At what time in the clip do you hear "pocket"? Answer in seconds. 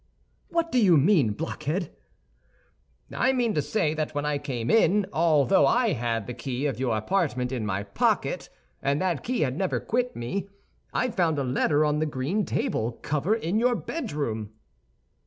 7.83-8.49